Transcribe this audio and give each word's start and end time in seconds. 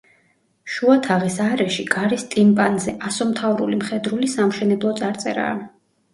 შუა 0.75 0.95
თაღის 1.07 1.35
არეში, 1.47 1.85
კარის 1.97 2.23
ტიმპანზე, 2.31 2.95
ასომთავრული 3.11 3.79
მხედრული 3.83 4.33
სამშენებლო 4.35 4.97
წარწერაა. 5.05 5.55